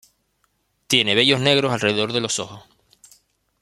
[0.87, 2.63] Tiene vellos negros alrededor de los ojos.